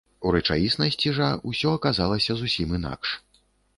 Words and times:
У 0.27 0.29
рэчаіснасці 0.35 1.13
жа 1.19 1.27
ўсё 1.51 1.75
аказалася 1.81 2.31
зусім 2.41 2.77
інакш. 2.79 3.09